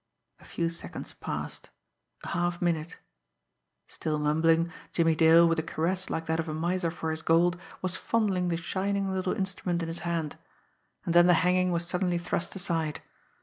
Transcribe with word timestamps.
A 0.39 0.45
few 0.45 0.67
seconds 0.71 1.13
passed 1.13 1.69
a 2.23 2.29
half 2.29 2.59
minute. 2.59 2.97
Still 3.87 4.17
mumbling, 4.17 4.71
Jimmie 4.93 5.13
Dale, 5.13 5.47
with 5.47 5.59
a 5.59 5.61
caress 5.61 6.09
like 6.09 6.25
that 6.25 6.39
of 6.39 6.49
a 6.49 6.55
miser 6.55 6.89
for 6.89 7.11
his 7.11 7.21
gold, 7.21 7.55
was 7.83 7.95
fondling 7.97 8.47
the 8.47 8.57
shining 8.57 9.13
little 9.13 9.33
instrument 9.33 9.83
in 9.83 9.87
his 9.87 9.99
hand 9.99 10.39
and 11.05 11.13
then 11.13 11.27
the 11.27 11.35
hanging 11.45 11.71
was 11.71 11.85
suddenly 11.87 12.17
thrust 12.17 12.55
aside. 12.55 13.01